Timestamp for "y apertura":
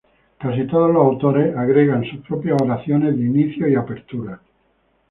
3.69-4.41